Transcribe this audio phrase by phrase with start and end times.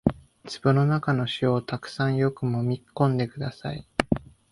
[0.51, 3.87] 壺の中の塩をたくさんよくもみ込んでください